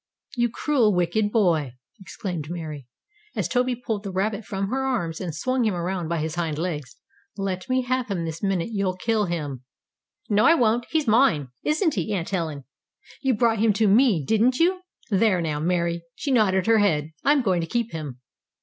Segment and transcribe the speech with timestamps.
[0.35, 2.87] "You cruel, wicked boy!" exclaimed Mary,
[3.35, 6.57] as Toby pulled the rabbit from her arms, and swung him around by his hind
[6.57, 6.95] legs.
[7.37, 8.69] "Let me have him this minute.
[8.71, 9.63] You'll kill him!"
[10.27, 10.87] "No, I won't!
[10.89, 11.49] He's mine!
[11.63, 12.63] Isn't he, Aunt Helen?
[13.21, 14.81] You brought him to me, didn't you?
[15.11, 17.11] There now, Mary, she nodded her head!
[17.23, 18.21] I'm going to keep him."